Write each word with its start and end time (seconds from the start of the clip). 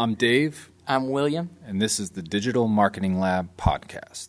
I'm 0.00 0.14
Dave, 0.14 0.70
I'm 0.88 1.10
William. 1.10 1.50
and 1.66 1.78
this 1.78 2.00
is 2.00 2.12
the 2.12 2.22
Digital 2.22 2.68
Marketing 2.68 3.20
Lab 3.20 3.54
podcast. 3.58 4.28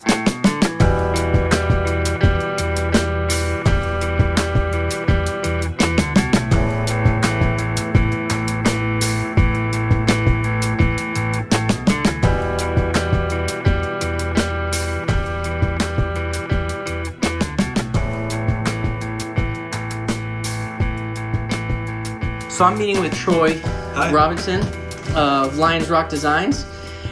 So 22.49 22.65
I'm 22.65 22.77
meeting 22.77 22.99
with 22.99 23.13
Troy 23.15 23.57
Hi. 23.93 24.11
Robinson 24.11 24.61
of 25.15 25.57
Lions 25.57 25.89
Rock 25.89 26.09
Designs, 26.09 26.65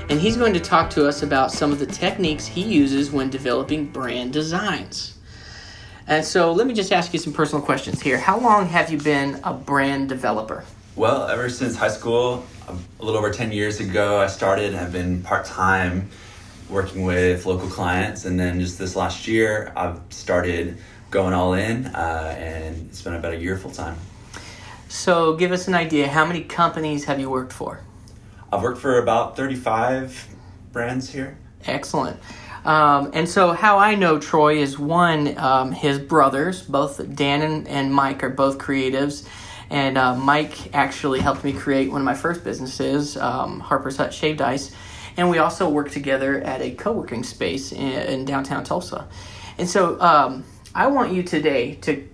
and 0.10 0.20
he's 0.20 0.38
going 0.38 0.54
to 0.54 0.60
talk 0.60 0.90
to 0.92 1.08
us 1.08 1.22
about 1.22 1.52
some 1.52 1.72
of 1.72 1.80
the 1.80 1.86
techniques 1.86 2.46
he 2.46 2.62
uses 2.62 3.12
when 3.12 3.30
developing 3.30 3.88
brand 3.88 4.32
designs. 4.32 5.18
And 6.08 6.24
so 6.24 6.54
let 6.54 6.66
me 6.66 6.74
just 6.74 6.94
ask 6.94 7.12
you 7.14 7.20
some 7.20 7.34
personal 7.34 7.64
questions 7.64 8.02
here. 8.02 8.18
How 8.18 8.40
long 8.40 8.68
have 8.68 8.90
you 8.92 8.98
been 8.98 9.40
a 9.44 9.54
brand 9.54 10.10
developer? 10.10 10.64
Well, 10.96 11.28
ever 11.28 11.50
since 11.50 11.76
high 11.76 11.90
school, 11.90 12.46
a 12.68 13.04
little 13.04 13.20
over 13.20 13.32
10 13.32 13.52
years 13.52 13.80
ago, 13.80 14.20
I 14.20 14.28
started. 14.28 14.76
I've 14.76 14.94
been 14.94 15.22
part 15.22 15.46
time 15.46 16.10
working 16.70 17.04
with 17.04 17.46
local 17.46 17.68
clients, 17.68 18.26
and 18.26 18.40
then 18.40 18.60
just 18.60 18.80
this 18.80 18.96
last 18.96 19.28
year, 19.28 19.74
I've 19.76 20.00
started 20.10 20.78
going 21.12 21.34
all 21.34 21.54
in, 21.54 21.88
uh, 21.88 22.36
and 22.38 22.88
it's 22.90 23.02
been 23.02 23.16
about 23.16 23.34
a 23.34 23.38
year 23.38 23.58
full 23.58 23.72
time. 23.72 23.98
So 24.88 25.36
give 25.36 25.52
us 25.52 25.68
an 25.68 25.76
idea. 25.76 26.08
How 26.08 26.26
many 26.26 26.42
companies 26.44 27.06
have 27.06 27.20
you 27.20 27.30
worked 27.30 27.54
for? 27.54 27.82
I've 28.52 28.64
worked 28.64 28.80
for 28.80 29.00
about 29.00 29.36
35 29.36 30.28
brands 30.72 31.10
here. 31.10 31.38
Excellent. 31.66 32.20
Um, 32.66 33.12
and 33.14 33.28
so, 33.28 33.54
how 33.54 33.78
I 33.78 33.96
know 33.96 34.20
Troy 34.20 34.58
is 34.58 34.78
one, 34.78 35.38
um, 35.38 35.72
his 35.72 36.00
brothers, 36.00 36.62
both 36.62 37.16
Dan 37.16 37.42
and, 37.42 37.68
and 37.68 37.94
Mike, 37.94 38.24
are 38.24 38.30
both 38.30 38.58
creatives. 38.58 39.28
And 39.70 39.98
uh, 39.98 40.16
Mike 40.16 40.74
actually 40.74 41.20
helped 41.20 41.44
me 41.44 41.54
create 41.54 41.92
one 41.92 42.02
of 42.02 42.06
my 42.06 42.16
first 42.16 42.44
businesses, 42.44 43.16
um, 43.18 43.60
Harper's 43.60 43.98
Hut 43.98 44.14
Shaved 44.14 44.42
Ice. 44.42 44.76
And 45.16 45.30
we 45.30 45.38
also 45.38 45.70
work 45.70 45.92
together 45.92 46.42
at 46.42 46.62
a 46.62 46.72
co 46.72 46.92
working 46.92 47.24
space 47.24 47.72
in, 47.72 47.80
in 47.80 48.26
downtown 48.26 48.64
Tulsa. 48.64 49.08
And 49.58 49.70
so, 49.70 50.00
um, 50.02 50.44
I 50.74 50.88
want 50.88 51.14
you 51.14 51.24
today 51.24 51.76
to 51.76 52.08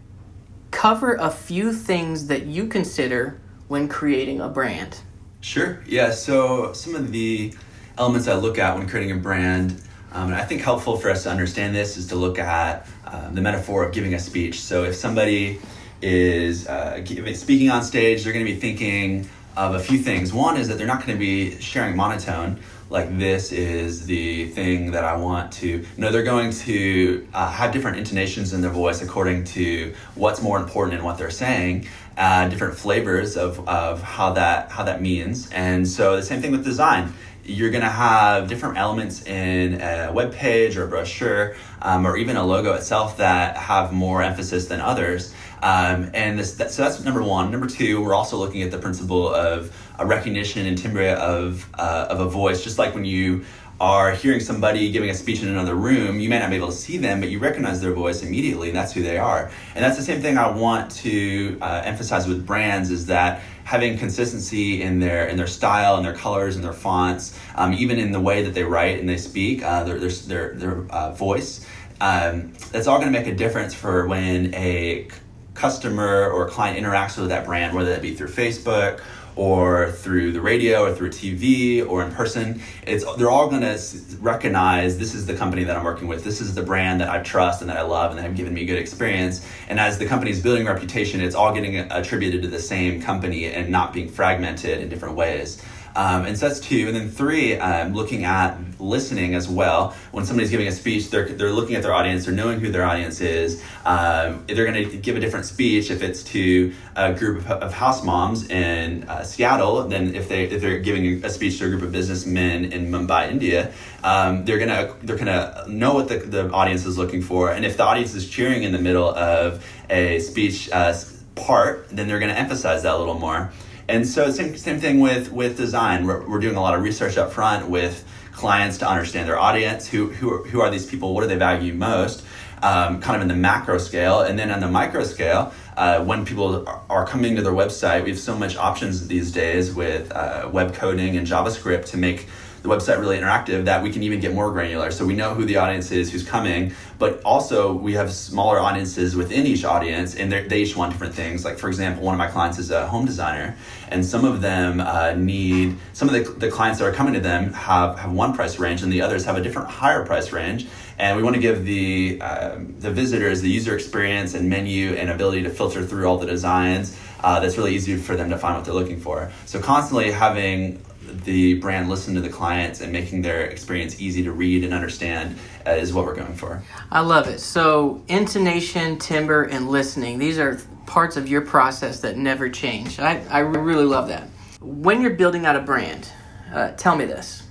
cover 0.71 1.15
a 1.15 1.29
few 1.29 1.73
things 1.73 2.27
that 2.27 2.45
you 2.45 2.67
consider 2.67 3.41
when 3.67 3.87
creating 3.87 4.41
a 4.41 4.49
brand. 4.49 4.99
Sure. 5.45 5.77
Yeah. 5.85 6.09
So 6.09 6.73
some 6.73 6.95
of 6.95 7.11
the 7.11 7.53
elements 7.99 8.27
I 8.27 8.33
look 8.33 8.57
at 8.57 8.75
when 8.75 8.89
creating 8.89 9.15
a 9.15 9.19
brand, 9.19 9.79
um, 10.11 10.31
and 10.31 10.35
I 10.35 10.43
think 10.43 10.61
helpful 10.61 10.97
for 10.97 11.11
us 11.11 11.21
to 11.23 11.29
understand 11.29 11.75
this 11.75 11.97
is 11.97 12.07
to 12.07 12.15
look 12.15 12.39
at 12.39 12.87
um, 13.05 13.35
the 13.35 13.41
metaphor 13.41 13.85
of 13.85 13.93
giving 13.93 14.15
a 14.15 14.19
speech. 14.19 14.59
So 14.59 14.85
if 14.85 14.95
somebody 14.95 15.59
is 16.01 16.67
uh, 16.67 17.05
speaking 17.35 17.69
on 17.69 17.83
stage, 17.83 18.23
they're 18.23 18.33
going 18.33 18.43
to 18.43 18.51
be 18.51 18.59
thinking 18.59 19.29
of 19.55 19.75
a 19.75 19.79
few 19.79 19.99
things. 19.99 20.33
One 20.33 20.57
is 20.57 20.67
that 20.67 20.79
they're 20.79 20.87
not 20.87 21.05
going 21.05 21.15
to 21.15 21.23
be 21.23 21.59
sharing 21.61 21.95
monotone. 21.95 22.59
Like 22.89 23.17
this 23.17 23.51
is 23.51 24.05
the 24.05 24.47
thing 24.49 24.91
that 24.91 25.03
I 25.03 25.15
want 25.15 25.51
to. 25.53 25.85
No, 25.97 26.11
they're 26.11 26.23
going 26.23 26.51
to 26.51 27.27
uh, 27.33 27.51
have 27.51 27.71
different 27.71 27.97
intonations 27.97 28.53
in 28.53 28.61
their 28.61 28.71
voice 28.71 29.01
according 29.01 29.43
to 29.45 29.93
what's 30.15 30.41
more 30.41 30.59
important 30.59 30.97
in 30.97 31.03
what 31.03 31.17
they're 31.17 31.29
saying 31.31 31.87
uh, 32.17 32.47
different 32.47 32.75
flavors 32.77 33.37
of, 33.37 33.67
of 33.67 34.01
how 34.01 34.31
that 34.33 34.71
how 34.71 34.83
that 34.83 35.01
means. 35.01 35.49
And 35.51 35.87
so 35.87 36.15
the 36.15 36.23
same 36.23 36.41
thing 36.41 36.51
with 36.51 36.63
design. 36.63 37.13
You're 37.47 37.69
to 37.83 37.89
have 37.89 38.47
different 38.47 38.77
elements 38.77 39.23
in 39.27 39.79
a 39.79 40.11
web 40.11 40.33
page 40.33 40.77
or 40.77 40.85
a 40.85 40.87
brochure 40.87 41.55
um, 41.83 42.07
or 42.07 42.17
even 42.17 42.37
a 42.37 42.43
logo 42.43 42.73
itself 42.73 43.17
that 43.17 43.55
have 43.55 43.93
more 43.93 44.23
emphasis 44.23 44.65
than 44.65 44.81
others. 44.81 45.31
Um, 45.61 46.09
and 46.13 46.39
this, 46.39 46.53
that, 46.55 46.71
so 46.71 46.83
that's 46.83 47.03
number 47.03 47.21
one. 47.21 47.51
Number 47.51 47.67
two 47.67 48.01
we're 48.01 48.15
also 48.15 48.37
looking 48.37 48.63
at 48.63 48.71
the 48.71 48.79
principle 48.79 49.31
of 49.33 49.75
a 49.99 50.05
recognition 50.05 50.65
and 50.65 50.75
timbre 50.77 51.09
of, 51.09 51.69
uh, 51.75 52.07
of 52.09 52.19
a 52.19 52.27
voice. 52.27 52.63
Just 52.63 52.79
like 52.79 52.95
when 52.95 53.05
you 53.05 53.45
are 53.79 54.11
hearing 54.11 54.39
somebody 54.39 54.89
giving 54.91 55.09
a 55.09 55.13
speech 55.13 55.41
in 55.41 55.49
another 55.49 55.75
room, 55.75 56.19
you 56.19 56.29
may 56.29 56.39
not 56.39 56.49
be 56.49 56.55
able 56.55 56.67
to 56.67 56.73
see 56.73 56.97
them, 56.97 57.19
but 57.19 57.29
you 57.29 57.39
recognize 57.39 57.81
their 57.81 57.93
voice 57.93 58.23
immediately, 58.23 58.69
and 58.69 58.77
that's 58.77 58.93
who 58.93 59.03
they 59.03 59.17
are. 59.17 59.51
And 59.75 59.83
that's 59.83 59.97
the 59.97 60.03
same 60.03 60.21
thing 60.21 60.37
I 60.37 60.49
want 60.49 60.91
to 60.91 61.57
uh, 61.61 61.81
emphasize 61.83 62.27
with 62.27 62.45
brands 62.45 62.89
is 62.89 63.05
that 63.07 63.41
having 63.65 63.97
consistency 63.97 64.81
in 64.81 64.99
their 64.99 65.27
in 65.27 65.35
their 65.35 65.47
style 65.47 65.97
and 65.97 66.05
their 66.05 66.13
colors 66.13 66.55
and 66.55 66.63
their 66.63 66.73
fonts, 66.73 67.37
um, 67.55 67.73
even 67.73 67.99
in 67.99 68.11
the 68.11 68.19
way 68.19 68.43
that 68.43 68.53
they 68.53 68.63
write 68.63 68.99
and 68.99 69.09
they 69.09 69.17
speak, 69.17 69.61
uh, 69.63 69.83
their 69.83 69.99
their 69.99 70.09
their, 70.09 70.53
their 70.53 70.91
uh, 70.91 71.11
voice. 71.11 71.65
Um, 71.99 72.53
that's 72.71 72.87
all 72.87 72.99
going 72.99 73.11
to 73.11 73.17
make 73.17 73.27
a 73.27 73.35
difference 73.35 73.73
for 73.73 74.07
when 74.07 74.53
a 74.53 75.07
customer 75.53 76.29
or 76.29 76.49
client 76.49 76.77
interacts 76.77 77.17
with 77.17 77.29
that 77.29 77.45
brand, 77.45 77.75
whether 77.75 77.89
that 77.89 78.01
be 78.01 78.13
through 78.13 78.27
Facebook 78.27 79.01
or 79.35 79.91
through 79.91 80.31
the 80.31 80.41
radio 80.41 80.83
or 80.83 80.93
through 80.93 81.09
TV 81.09 81.87
or 81.87 82.03
in 82.03 82.11
person. 82.11 82.61
It's 82.85 83.03
they're 83.15 83.29
all 83.29 83.49
going 83.49 83.61
to 83.61 83.79
recognize 84.19 84.97
this 84.97 85.13
is 85.13 85.25
the 85.25 85.35
company 85.35 85.63
that 85.63 85.75
I'm 85.75 85.83
working 85.83 86.07
with. 86.07 86.23
This 86.23 86.41
is 86.41 86.55
the 86.55 86.63
brand 86.63 87.01
that 87.01 87.09
I 87.09 87.21
trust 87.21 87.61
and 87.61 87.69
that 87.69 87.77
I 87.77 87.81
love 87.81 88.11
and 88.11 88.19
that 88.19 88.23
have 88.23 88.35
given 88.35 88.53
me 88.53 88.65
good 88.65 88.79
experience. 88.79 89.45
And 89.67 89.79
as 89.79 89.97
the 89.97 90.05
company's 90.05 90.41
building 90.41 90.65
reputation, 90.65 91.21
it's 91.21 91.35
all 91.35 91.53
getting 91.53 91.77
attributed 91.91 92.41
to 92.43 92.47
the 92.47 92.59
same 92.59 93.01
company 93.01 93.45
and 93.45 93.69
not 93.69 93.93
being 93.93 94.09
fragmented 94.09 94.81
in 94.81 94.89
different 94.89 95.15
ways. 95.15 95.61
Um, 95.95 96.25
and 96.25 96.37
so 96.37 96.47
that's 96.47 96.59
two. 96.59 96.87
And 96.87 96.95
then 96.95 97.09
three, 97.09 97.57
um, 97.57 97.93
looking 97.93 98.25
at 98.25 98.57
listening 98.79 99.35
as 99.35 99.47
well. 99.47 99.95
When 100.11 100.25
somebody's 100.25 100.51
giving 100.51 100.67
a 100.67 100.71
speech, 100.71 101.09
they're, 101.09 101.29
they're 101.29 101.51
looking 101.51 101.75
at 101.75 101.83
their 101.83 101.93
audience, 101.93 102.25
they're 102.25 102.33
knowing 102.33 102.59
who 102.59 102.71
their 102.71 102.83
audience 102.83 103.21
is. 103.21 103.63
Um, 103.85 104.43
they're 104.47 104.65
going 104.65 104.89
to 104.89 104.97
give 104.97 105.15
a 105.15 105.19
different 105.19 105.45
speech 105.45 105.89
if 105.91 106.01
it's 106.01 106.23
to 106.23 106.73
a 106.95 107.13
group 107.13 107.49
of, 107.49 107.63
of 107.63 107.73
house 107.73 108.03
moms 108.03 108.49
in 108.49 109.03
uh, 109.03 109.23
Seattle 109.23 109.87
than 109.87 110.15
if, 110.15 110.27
they, 110.27 110.45
if 110.45 110.61
they're 110.61 110.79
giving 110.79 111.23
a 111.23 111.29
speech 111.29 111.59
to 111.59 111.65
a 111.65 111.69
group 111.69 111.81
of 111.81 111.91
businessmen 111.91 112.65
in 112.65 112.91
Mumbai, 112.91 113.31
India. 113.31 113.71
Um, 114.03 114.45
they're 114.45 114.59
going 114.59 114.69
to 114.69 114.95
they're 115.01 115.17
gonna 115.17 115.65
know 115.67 115.93
what 115.95 116.09
the, 116.09 116.17
the 116.17 116.51
audience 116.51 116.85
is 116.85 116.97
looking 116.97 117.21
for. 117.21 117.51
And 117.51 117.65
if 117.65 117.77
the 117.77 117.83
audience 117.83 118.13
is 118.13 118.29
cheering 118.29 118.63
in 118.63 118.71
the 118.71 118.79
middle 118.79 119.09
of 119.09 119.65
a 119.89 120.19
speech 120.19 120.69
uh, 120.71 120.93
part, 121.35 121.87
then 121.89 122.07
they're 122.07 122.19
going 122.19 122.31
to 122.31 122.37
emphasize 122.37 122.83
that 122.83 122.93
a 122.93 122.97
little 122.97 123.19
more. 123.19 123.51
And 123.87 124.07
so 124.07 124.31
same, 124.31 124.57
same 124.57 124.79
thing 124.79 124.99
with, 124.99 125.31
with 125.31 125.57
design. 125.57 126.07
We're, 126.07 126.27
we're 126.27 126.39
doing 126.39 126.55
a 126.55 126.61
lot 126.61 126.75
of 126.75 126.81
research 126.81 127.17
up 127.17 127.31
front 127.31 127.69
with 127.69 128.03
clients 128.31 128.77
to 128.79 128.89
understand 128.89 129.29
their 129.29 129.39
audience. 129.39 129.87
Who, 129.87 130.07
who, 130.07 130.33
are, 130.33 130.43
who 130.47 130.61
are 130.61 130.69
these 130.69 130.85
people? 130.85 131.13
What 131.13 131.21
do 131.21 131.27
they 131.27 131.37
value 131.37 131.73
most? 131.73 132.25
Um, 132.63 132.99
kind 132.99 133.15
of 133.15 133.21
in 133.21 133.27
the 133.27 133.35
macro 133.35 133.77
scale. 133.77 134.21
And 134.21 134.39
then 134.39 134.49
on 134.49 134.59
the 134.59 134.67
micro 134.67 135.03
scale, 135.03 135.53
uh, 135.77 136.03
when 136.03 136.25
people 136.25 136.67
are 136.89 137.05
coming 137.05 137.35
to 137.35 137.41
their 137.41 137.53
website, 137.53 138.03
we 138.03 138.09
have 138.09 138.19
so 138.19 138.35
much 138.35 138.57
options 138.57 139.07
these 139.07 139.31
days 139.31 139.73
with 139.73 140.11
uh, 140.11 140.49
web 140.51 140.73
coding 140.73 141.15
and 141.17 141.27
JavaScript 141.27 141.85
to 141.87 141.97
make 141.97 142.27
the 142.65 142.73
website 142.75 142.99
really 142.99 143.17
interactive 143.17 143.65
that 143.65 143.81
we 143.83 143.91
can 143.91 144.03
even 144.03 144.19
get 144.19 144.33
more 144.33 144.51
granular. 144.51 144.91
So 144.91 145.05
we 145.05 145.15
know 145.15 145.33
who 145.33 145.45
the 145.45 145.57
audience 145.57 145.91
is, 145.91 146.11
who's 146.11 146.27
coming, 146.27 146.73
but 146.97 147.21
also 147.23 147.73
we 147.73 147.93
have 147.93 148.11
smaller 148.11 148.59
audiences 148.59 149.15
within 149.15 149.45
each 149.45 149.63
audience, 149.63 150.15
and 150.15 150.31
they 150.31 150.61
each 150.63 150.75
want 150.75 150.91
different 150.91 151.13
things. 151.13 151.45
Like 151.45 151.57
for 151.57 151.67
example, 151.67 152.03
one 152.03 152.15
of 152.15 152.19
my 152.19 152.27
clients 152.27 152.57
is 152.57 152.71
a 152.71 152.87
home 152.87 153.05
designer, 153.05 153.55
and 153.89 154.05
some 154.05 154.25
of 154.25 154.41
them 154.41 154.79
uh, 154.79 155.13
need 155.13 155.77
some 155.93 156.09
of 156.09 156.15
the, 156.15 156.31
the 156.45 156.49
clients 156.49 156.79
that 156.79 156.85
are 156.85 156.93
coming 156.93 157.13
to 157.13 157.19
them 157.19 157.53
have 157.53 157.99
have 157.99 158.11
one 158.11 158.33
price 158.33 158.59
range, 158.59 158.81
and 158.83 158.91
the 158.91 159.01
others 159.01 159.25
have 159.25 159.37
a 159.37 159.41
different 159.41 159.69
higher 159.69 160.05
price 160.05 160.31
range. 160.31 160.67
And 160.97 161.17
we 161.17 161.23
want 161.23 161.35
to 161.35 161.41
give 161.41 161.65
the 161.65 162.21
um, 162.21 162.75
the 162.79 162.91
visitors 162.91 163.41
the 163.41 163.49
user 163.49 163.75
experience 163.75 164.33
and 164.33 164.49
menu 164.49 164.93
and 164.93 165.09
ability 165.09 165.43
to 165.43 165.49
filter 165.49 165.85
through 165.85 166.07
all 166.07 166.17
the 166.17 166.25
designs. 166.25 166.97
Uh, 167.21 167.39
that's 167.39 167.57
really 167.57 167.75
easy 167.75 167.97
for 167.97 168.15
them 168.15 168.29
to 168.29 168.37
find 168.37 168.55
what 168.55 168.65
they're 168.65 168.73
looking 168.73 168.99
for. 168.99 169.31
So 169.45 169.59
constantly 169.59 170.11
having 170.11 170.79
the 171.05 171.55
brand 171.55 171.89
listen 171.89 172.15
to 172.15 172.21
the 172.21 172.29
clients 172.29 172.81
and 172.81 172.91
making 172.91 173.21
their 173.21 173.45
experience 173.45 173.99
easy 173.99 174.23
to 174.23 174.31
read 174.31 174.63
and 174.63 174.73
understand 174.73 175.37
uh, 175.65 175.71
is 175.71 175.93
what 175.93 176.05
we're 176.05 176.15
going 176.15 176.35
for. 176.35 176.63
I 176.91 177.01
love 177.01 177.27
it. 177.27 177.39
So, 177.39 178.03
intonation, 178.07 178.97
timbre, 178.97 179.43
and 179.43 179.69
listening, 179.69 180.19
these 180.19 180.39
are 180.39 180.59
parts 180.85 181.17
of 181.17 181.27
your 181.27 181.41
process 181.41 181.99
that 182.01 182.17
never 182.17 182.49
change. 182.49 182.99
I, 182.99 183.23
I 183.29 183.39
really 183.39 183.85
love 183.85 184.07
that. 184.09 184.27
When 184.61 185.01
you're 185.01 185.11
building 185.15 185.45
out 185.45 185.55
a 185.55 185.61
brand, 185.61 186.09
uh, 186.53 186.71
tell 186.71 186.95
me 186.95 187.05
this. 187.05 187.43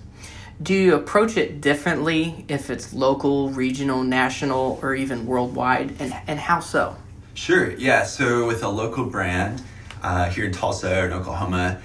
Do 0.63 0.73
you 0.73 0.95
approach 0.95 1.37
it 1.37 1.61
differently 1.61 2.45
if 2.49 2.71
it's 2.71 2.93
local, 2.93 3.51
regional, 3.51 4.05
national, 4.05 4.79
or 4.83 4.95
even 4.95 5.27
worldwide? 5.27 5.97
And, 5.99 6.15
and 6.27 6.39
how 6.39 6.61
so? 6.61 6.97
Sure, 7.35 7.73
yeah. 7.73 8.05
So, 8.05 8.47
with 8.47 8.63
a 8.63 8.69
local 8.69 9.07
brand 9.07 9.63
uh, 10.03 10.31
here 10.31 10.45
in 10.45 10.53
Tulsa 10.53 11.03
or 11.03 11.07
in 11.07 11.13
Oklahoma, 11.13 11.81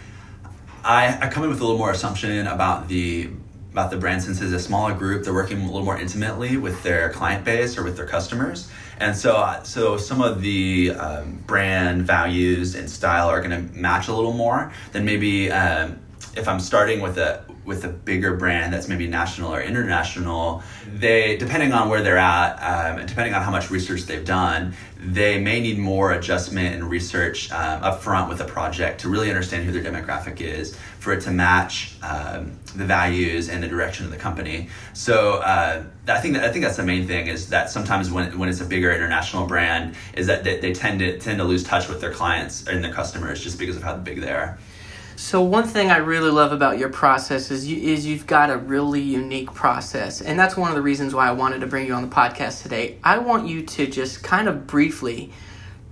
I, 0.84 1.18
I 1.22 1.30
come 1.30 1.44
in 1.44 1.50
with 1.50 1.60
a 1.60 1.64
little 1.64 1.78
more 1.78 1.92
assumption 1.92 2.48
about 2.48 2.88
the 2.88 3.30
about 3.72 3.92
the 3.92 3.98
brand 3.98 4.24
since 4.24 4.42
it's 4.42 4.52
a 4.52 4.60
smaller 4.60 4.96
group 4.96 5.24
they're 5.24 5.34
working 5.34 5.62
a 5.62 5.66
little 5.66 5.84
more 5.84 5.98
intimately 5.98 6.58
with 6.58 6.82
their 6.82 7.12
client 7.12 7.46
base 7.46 7.78
or 7.78 7.84
with 7.84 7.96
their 7.96 8.08
customers. 8.08 8.70
And 9.00 9.16
so 9.16 9.60
so 9.64 9.98
some 9.98 10.22
of 10.22 10.42
the 10.42 10.92
um, 10.92 11.44
brand 11.46 12.04
values 12.04 12.76
and 12.76 12.90
style 12.90 13.30
are 13.30 13.42
going 13.42 13.52
to 13.52 13.74
match 13.74 14.08
a 14.08 14.14
little 14.14 14.34
more 14.34 14.72
than 14.92 15.06
maybe 15.06 15.52
um, 15.52 16.00
if 16.40 16.48
I'm 16.48 16.60
starting 16.60 17.02
with 17.02 17.18
a 17.18 17.44
with 17.66 17.86
a 17.86 17.90
bigger 17.90 18.36
brand 18.36 18.74
that's 18.74 18.88
maybe 18.88 19.06
national 19.08 19.54
or 19.54 19.62
international, 19.62 20.64
they 20.92 21.38
depending 21.38 21.72
on 21.72 21.90
where 21.90 22.02
they're 22.02 22.18
at, 22.18 22.54
um, 22.56 23.00
and 23.00 23.08
depending 23.08 23.34
on 23.34 23.44
how 23.44 23.52
much 23.52 23.70
research 23.70 24.04
they've 24.04 24.26
done, 24.26 24.74
they 24.98 25.40
may 25.40 25.60
need 25.60 25.78
more 25.78 26.14
adjustment 26.14 26.74
and 26.74 26.90
research 26.90 27.52
um, 27.52 27.84
up 27.84 28.02
front 28.02 28.28
with 28.28 28.42
a 28.42 28.46
project 28.46 29.02
to 29.02 29.10
really 29.10 29.30
understand 29.30 29.66
who 29.66 29.72
their 29.72 29.84
demographic 29.84 30.42
is, 30.42 30.76
for 31.00 31.14
it 31.14 31.22
to 31.22 31.32
match 31.32 31.96
um, 32.02 32.58
the 32.76 32.86
values 32.86 33.50
and 33.50 33.62
the 33.62 33.68
direction 33.68 34.06
of 34.06 34.12
the 34.12 34.18
company. 34.18 34.68
So 34.94 35.36
uh, 35.36 35.84
I 36.08 36.20
think 36.22 36.36
that, 36.36 36.44
I 36.44 36.52
think 36.52 36.64
that's 36.66 36.78
the 36.78 36.84
main 36.84 37.06
thing 37.06 37.28
is 37.28 37.50
that 37.50 37.70
sometimes 37.70 38.10
when, 38.10 38.38
when 38.40 38.50
it's 38.50 38.62
a 38.62 38.66
bigger 38.66 38.92
international 38.92 39.46
brand, 39.46 39.96
is 40.14 40.26
that 40.28 40.44
they, 40.44 40.60
they 40.60 40.74
tend 40.74 41.00
to 41.00 41.20
tend 41.20 41.38
to 41.38 41.44
lose 41.44 41.64
touch 41.64 41.88
with 41.88 42.02
their 42.02 42.14
clients 42.14 42.68
and 42.68 42.84
their 42.84 42.94
customers 42.94 43.44
just 43.44 43.60
because 43.60 43.76
of 43.76 43.84
how 43.84 43.96
big 43.96 44.22
they 44.22 44.32
are. 44.32 44.58
So 45.20 45.42
one 45.42 45.66
thing 45.66 45.92
I 45.92 45.98
really 45.98 46.32
love 46.32 46.54
about 46.54 46.80
your 46.80 46.88
process 46.88 47.52
is 47.52 47.68
you, 47.68 47.78
is 47.78 48.06
you've 48.06 48.26
got 48.26 48.50
a 48.50 48.56
really 48.56 49.02
unique 49.02 49.54
process, 49.54 50.22
and 50.22 50.40
that's 50.40 50.56
one 50.56 50.70
of 50.70 50.76
the 50.76 50.82
reasons 50.82 51.14
why 51.14 51.28
I 51.28 51.34
wanted 51.34 51.60
to 51.60 51.68
bring 51.68 51.86
you 51.86 51.94
on 51.94 52.02
the 52.02 52.16
podcast 52.16 52.64
today. 52.64 52.98
I 53.04 53.18
want 53.18 53.46
you 53.46 53.64
to 53.64 53.86
just 53.86 54.24
kind 54.24 54.48
of 54.48 54.66
briefly 54.66 55.34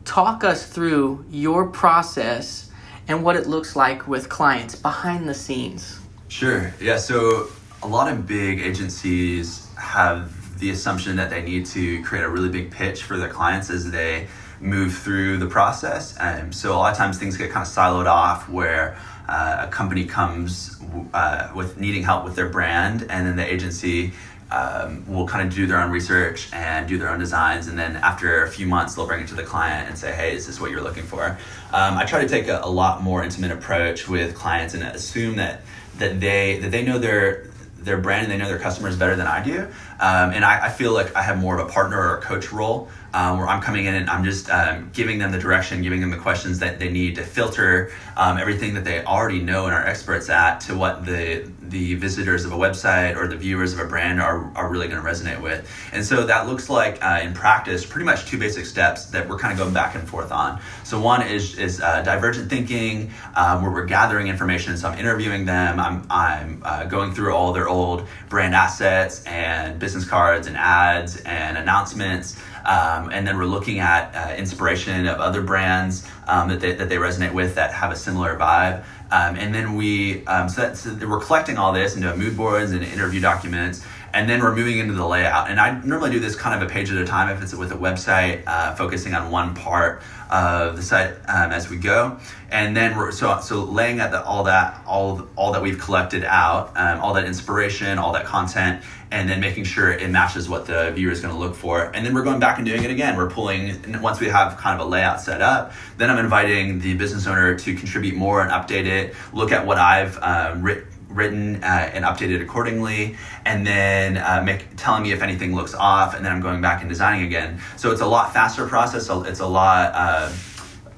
talk 0.05 0.45
us 0.45 0.65
through 0.65 1.25
your 1.29 1.67
process 1.67 2.71
and 3.09 3.21
what 3.21 3.35
it 3.35 3.47
looks 3.47 3.75
like 3.75 4.07
with 4.07 4.29
clients 4.29 4.75
behind 4.75 5.27
the 5.27 5.33
scenes. 5.33 5.99
Sure. 6.29 6.73
Yeah. 6.79 6.97
So 6.97 7.49
a 7.83 7.87
lot 7.87 8.09
of 8.09 8.25
big 8.25 8.61
agencies 8.61 9.67
have 9.75 10.36
the 10.59 10.69
assumption 10.71 11.15
that 11.17 11.29
they 11.29 11.41
need 11.41 11.65
to 11.67 12.03
create 12.03 12.23
a 12.23 12.29
really 12.29 12.49
big 12.49 12.71
pitch 12.71 13.03
for 13.03 13.17
their 13.17 13.29
clients 13.29 13.69
as 13.69 13.91
they 13.91 14.27
move 14.59 14.95
through 14.95 15.37
the 15.37 15.45
process. 15.45 16.17
And 16.17 16.53
so 16.53 16.73
a 16.73 16.77
lot 16.77 16.91
of 16.91 16.97
times 16.97 17.17
things 17.17 17.37
get 17.37 17.51
kind 17.51 17.65
of 17.65 17.71
siloed 17.71 18.07
off 18.07 18.49
where 18.49 18.97
uh, 19.27 19.65
a 19.67 19.71
company 19.71 20.05
comes 20.05 20.77
uh, 21.13 21.51
with 21.53 21.77
needing 21.77 22.03
help 22.03 22.23
with 22.23 22.35
their 22.35 22.49
brand, 22.49 23.05
and 23.09 23.27
then 23.27 23.35
the 23.35 23.45
agency 23.45 24.13
um, 24.51 25.05
will 25.07 25.27
kind 25.27 25.45
of 25.45 25.53
do 25.53 25.67
their 25.67 25.79
own 25.79 25.91
research 25.91 26.51
and 26.53 26.87
do 26.87 26.97
their 26.97 27.09
own 27.09 27.19
designs, 27.19 27.67
and 27.67 27.77
then 27.77 27.97
after 27.97 28.43
a 28.43 28.49
few 28.49 28.65
months, 28.65 28.95
they'll 28.95 29.05
bring 29.05 29.21
it 29.21 29.27
to 29.27 29.35
the 29.35 29.43
client 29.43 29.89
and 29.89 29.97
say, 29.97 30.13
"Hey, 30.13 30.33
is 30.33 30.47
this 30.47 30.61
what 30.61 30.71
you're 30.71 30.81
looking 30.81 31.03
for?" 31.03 31.37
Um, 31.73 31.97
I 31.97 32.05
try 32.05 32.21
to 32.21 32.29
take 32.29 32.47
a, 32.47 32.61
a, 32.63 32.69
lot 32.69 33.03
more 33.03 33.23
intimate 33.23 33.51
approach 33.51 34.07
with 34.07 34.35
clients 34.35 34.73
and 34.73 34.83
assume 34.83 35.35
that 35.35 35.61
that 35.97 36.21
they 36.21 36.59
that 36.59 36.71
they 36.71 36.83
know 36.83 36.97
their 36.97 37.46
their 37.87 37.97
brand 37.97 38.23
and 38.23 38.31
they 38.31 38.37
know 38.37 38.47
their 38.47 38.59
customers 38.59 38.95
better 38.95 39.15
than 39.15 39.27
I 39.27 39.43
do. 39.43 39.61
Um, 39.99 40.31
and 40.31 40.45
I, 40.45 40.67
I, 40.67 40.69
feel 40.69 40.93
like 40.93 41.15
I 41.15 41.23
have 41.23 41.39
more 41.39 41.57
of 41.57 41.67
a 41.67 41.71
partner 41.71 41.97
or 41.97 42.17
a 42.17 42.21
coach 42.21 42.51
role 42.51 42.89
um, 43.13 43.37
where 43.37 43.47
I'm 43.47 43.61
coming 43.61 43.85
in 43.85 43.95
and 43.95 44.09
I'm 44.09 44.23
just 44.23 44.49
um, 44.49 44.89
giving 44.93 45.19
them 45.19 45.31
the 45.31 45.39
direction, 45.39 45.81
giving 45.81 46.01
them 46.01 46.11
the 46.11 46.17
questions 46.17 46.59
that 46.59 46.79
they 46.79 46.89
need 46.89 47.15
to 47.15 47.23
filter 47.23 47.91
um, 48.17 48.37
everything 48.37 48.73
that 48.73 48.83
they 48.83 49.03
already 49.03 49.39
know 49.39 49.65
and 49.65 49.73
are 49.73 49.85
experts 49.85 50.29
at 50.29 50.59
to 50.61 50.75
what 50.75 51.05
the 51.05 51.49
the 51.61 51.95
visitors 51.95 52.45
of 52.45 52.51
a 52.51 52.55
website 52.55 53.15
or 53.17 53.27
the 53.27 53.35
viewers 53.35 53.73
of 53.73 53.79
a 53.79 53.85
brand 53.85 54.21
are, 54.21 54.51
are 54.55 54.69
really 54.69 54.87
going 54.87 55.01
to 55.01 55.07
resonate 55.07 55.41
with. 55.41 55.69
And 55.91 56.03
so 56.03 56.25
that 56.25 56.47
looks 56.47 56.69
like 56.69 57.03
uh, 57.03 57.19
in 57.21 57.33
practice 57.33 57.85
pretty 57.85 58.05
much 58.05 58.25
two 58.25 58.37
basic 58.37 58.65
steps 58.65 59.05
that 59.07 59.27
we're 59.27 59.37
kind 59.37 59.51
of 59.51 59.59
going 59.59 59.73
back 59.73 59.95
and 59.95 60.07
forth 60.07 60.31
on. 60.31 60.59
So 60.83 60.99
one 60.99 61.21
is 61.27 61.57
is 61.57 61.81
uh, 61.81 62.01
divergent 62.01 62.49
thinking, 62.49 63.11
um, 63.35 63.61
where 63.61 63.71
we're 63.71 63.85
gathering 63.85 64.27
information. 64.27 64.77
So 64.77 64.89
I'm 64.89 64.97
interviewing 64.97 65.45
them. 65.45 65.79
I'm 65.79 66.05
I'm 66.09 66.61
uh, 66.65 66.85
going 66.85 67.13
through 67.13 67.33
all 67.33 67.53
their 67.53 67.67
old 67.67 68.07
brand 68.29 68.55
assets 68.55 69.23
and 69.25 69.79
business 69.79 70.05
cards 70.05 70.47
and 70.47 70.57
ads 70.57 71.17
and 71.21 71.57
announcements. 71.57 72.39
Um, 72.65 73.09
and 73.11 73.27
then 73.27 73.37
we're 73.37 73.45
looking 73.45 73.79
at 73.79 74.13
uh, 74.15 74.35
inspiration 74.35 75.07
of 75.07 75.19
other 75.19 75.41
brands 75.41 76.07
um, 76.27 76.49
that, 76.49 76.59
they, 76.59 76.73
that 76.73 76.89
they 76.89 76.97
resonate 76.97 77.33
with 77.33 77.55
that 77.55 77.73
have 77.73 77.91
a 77.91 77.95
similar 77.95 78.37
vibe. 78.37 78.83
Um, 79.09 79.35
and 79.37 79.55
then 79.55 79.75
we, 79.75 80.25
um, 80.27 80.49
so, 80.49 80.73
so 80.73 80.93
we're 81.07 81.19
collecting 81.19 81.57
all 81.57 81.71
this 81.71 81.95
into 81.95 82.13
mood 82.15 82.35
boards 82.35 82.71
and 82.71 82.83
interview 82.83 83.21
documents 83.21 83.85
and 84.13 84.29
then 84.29 84.41
we're 84.41 84.55
moving 84.55 84.79
into 84.79 84.93
the 84.93 85.05
layout. 85.05 85.49
And 85.49 85.59
I 85.59 85.79
normally 85.81 86.11
do 86.11 86.19
this 86.19 86.35
kind 86.35 86.61
of 86.61 86.67
a 86.67 86.71
page 86.71 86.91
at 86.91 86.97
a 86.97 87.05
time 87.05 87.35
if 87.35 87.41
it's 87.41 87.53
with 87.53 87.71
a 87.71 87.75
website, 87.75 88.43
uh, 88.47 88.75
focusing 88.75 89.13
on 89.13 89.31
one 89.31 89.53
part 89.55 90.01
of 90.29 90.75
the 90.75 90.81
site 90.81 91.13
um, 91.27 91.51
as 91.51 91.69
we 91.69 91.77
go. 91.77 92.17
And 92.51 92.75
then 92.75 92.97
we're 92.97 93.11
so 93.11 93.39
so 93.41 93.63
laying 93.63 93.99
out 93.99 94.11
the, 94.11 94.23
all 94.23 94.43
that 94.45 94.81
all 94.85 95.27
all 95.35 95.51
that 95.53 95.61
we've 95.61 95.79
collected 95.79 96.23
out, 96.23 96.71
um, 96.75 96.99
all 96.99 97.13
that 97.13 97.25
inspiration, 97.25 97.97
all 97.97 98.13
that 98.13 98.25
content, 98.25 98.83
and 99.11 99.29
then 99.29 99.39
making 99.39 99.63
sure 99.65 99.91
it 99.91 100.09
matches 100.09 100.49
what 100.49 100.65
the 100.65 100.91
viewer 100.91 101.11
is 101.11 101.21
going 101.21 101.33
to 101.33 101.39
look 101.39 101.55
for. 101.55 101.91
And 101.93 102.05
then 102.05 102.13
we're 102.13 102.23
going 102.23 102.39
back 102.39 102.57
and 102.57 102.65
doing 102.65 102.83
it 102.83 102.91
again. 102.91 103.17
We're 103.17 103.29
pulling 103.29 104.01
once 104.01 104.19
we 104.19 104.27
have 104.27 104.57
kind 104.57 104.79
of 104.79 104.87
a 104.87 104.89
layout 104.89 105.21
set 105.21 105.41
up. 105.41 105.73
Then 105.97 106.09
I'm 106.09 106.19
inviting 106.19 106.79
the 106.79 106.93
business 106.95 107.27
owner 107.27 107.57
to 107.57 107.75
contribute 107.75 108.15
more 108.15 108.41
and 108.41 108.51
update 108.51 108.85
it. 108.85 109.15
Look 109.33 109.51
at 109.51 109.65
what 109.65 109.77
I've 109.77 110.17
um, 110.21 110.61
written 110.61 110.87
written 111.09 111.63
uh, 111.63 111.67
and 111.93 112.05
updated 112.05 112.41
accordingly, 112.41 113.17
and 113.45 113.65
then 113.65 114.17
uh, 114.17 114.41
make, 114.43 114.65
telling 114.75 115.03
me 115.03 115.11
if 115.11 115.21
anything 115.21 115.55
looks 115.55 115.73
off, 115.73 116.15
and 116.15 116.25
then 116.25 116.31
I'm 116.31 116.41
going 116.41 116.61
back 116.61 116.81
and 116.81 116.89
designing 116.89 117.25
again. 117.25 117.59
So 117.77 117.91
it's 117.91 118.01
a 118.01 118.05
lot 118.05 118.33
faster 118.33 118.67
process. 118.67 119.09
It's 119.09 119.39
a 119.39 119.47
lot. 119.47 119.91
Uh, 119.93 120.31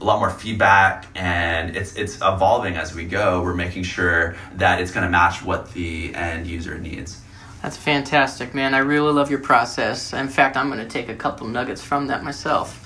a 0.01 0.05
lot 0.05 0.19
more 0.19 0.29
feedback 0.29 1.07
and 1.15 1.75
it's 1.75 1.95
it's 1.95 2.15
evolving 2.17 2.75
as 2.75 2.95
we 2.95 3.03
go 3.03 3.41
we're 3.41 3.53
making 3.53 3.83
sure 3.83 4.35
that 4.55 4.79
it's 4.79 4.91
going 4.91 5.03
to 5.03 5.09
match 5.09 5.43
what 5.43 5.73
the 5.73 6.13
end 6.15 6.47
user 6.47 6.77
needs 6.77 7.21
that's 7.61 7.75
fantastic 7.75 8.53
man 8.53 8.73
i 8.73 8.77
really 8.77 9.11
love 9.11 9.29
your 9.29 9.39
process 9.39 10.13
in 10.13 10.29
fact 10.29 10.55
i'm 10.55 10.69
going 10.69 10.79
to 10.79 10.87
take 10.87 11.09
a 11.09 11.15
couple 11.15 11.47
nuggets 11.47 11.81
from 11.81 12.07
that 12.07 12.23
myself 12.23 12.85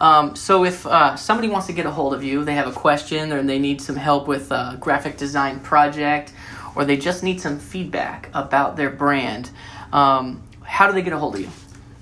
um, 0.00 0.34
so 0.34 0.64
if 0.64 0.84
uh, 0.86 1.14
somebody 1.16 1.48
wants 1.48 1.68
to 1.68 1.72
get 1.72 1.86
a 1.86 1.90
hold 1.90 2.14
of 2.14 2.22
you 2.22 2.44
they 2.44 2.54
have 2.54 2.68
a 2.68 2.72
question 2.72 3.32
or 3.32 3.42
they 3.42 3.58
need 3.58 3.80
some 3.80 3.96
help 3.96 4.28
with 4.28 4.50
a 4.52 4.76
graphic 4.80 5.16
design 5.16 5.58
project 5.60 6.32
or 6.74 6.84
they 6.84 6.96
just 6.96 7.22
need 7.22 7.40
some 7.40 7.58
feedback 7.58 8.28
about 8.34 8.76
their 8.76 8.90
brand, 8.90 9.50
um, 9.92 10.42
how 10.62 10.86
do 10.86 10.92
they 10.92 11.02
get 11.02 11.12
a 11.12 11.18
hold 11.18 11.34
of 11.34 11.40
you? 11.40 11.48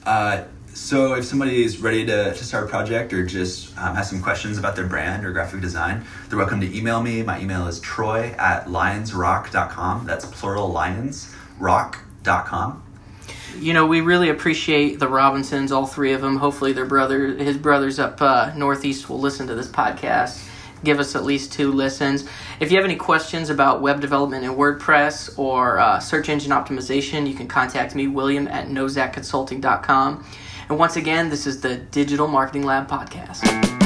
Uh, 0.04 0.44
so 0.72 1.14
if 1.14 1.24
somebody 1.24 1.64
is 1.64 1.78
ready 1.78 2.06
to, 2.06 2.32
to 2.32 2.44
start 2.44 2.64
a 2.64 2.68
project 2.68 3.12
or 3.12 3.26
just 3.26 3.76
um, 3.76 3.96
has 3.96 4.08
some 4.08 4.22
questions 4.22 4.56
about 4.56 4.76
their 4.76 4.86
brand 4.86 5.26
or 5.26 5.32
graphic 5.32 5.60
design, 5.60 6.04
they're 6.28 6.38
welcome 6.38 6.60
to 6.60 6.76
email 6.76 7.02
me. 7.02 7.22
My 7.22 7.40
email 7.40 7.66
is 7.66 7.80
troy 7.80 8.34
at 8.38 8.66
lionsrock.com. 8.66 10.06
That's 10.06 10.24
plural 10.26 10.68
lions, 10.68 11.34
rock.com. 11.58 12.84
You 13.58 13.74
know, 13.74 13.86
we 13.86 14.00
really 14.00 14.28
appreciate 14.28 15.00
the 15.00 15.08
Robinsons, 15.08 15.72
all 15.72 15.86
three 15.86 16.12
of 16.12 16.20
them. 16.20 16.36
Hopefully, 16.36 16.72
their 16.72 16.86
brother, 16.86 17.34
his 17.34 17.56
brothers 17.56 17.98
up 17.98 18.22
uh, 18.22 18.52
northeast, 18.56 19.10
will 19.10 19.18
listen 19.18 19.48
to 19.48 19.56
this 19.56 19.66
podcast 19.66 20.49
give 20.84 20.98
us 20.98 21.14
at 21.14 21.24
least 21.24 21.52
two 21.52 21.72
listens. 21.72 22.24
If 22.60 22.70
you 22.70 22.76
have 22.76 22.84
any 22.84 22.96
questions 22.96 23.50
about 23.50 23.82
web 23.82 24.00
development 24.00 24.44
in 24.44 24.52
WordPress 24.52 25.38
or 25.38 25.78
uh, 25.78 25.98
search 25.98 26.28
engine 26.28 26.52
optimization, 26.52 27.28
you 27.28 27.34
can 27.34 27.48
contact 27.48 27.94
me, 27.94 28.06
William 28.06 28.48
at 28.48 28.68
nozakconsulting.com. 28.68 30.24
And 30.68 30.78
once 30.78 30.96
again, 30.96 31.30
this 31.30 31.46
is 31.46 31.60
the 31.60 31.76
Digital 31.76 32.28
Marketing 32.28 32.64
Lab 32.64 32.88
podcast. 32.88 33.79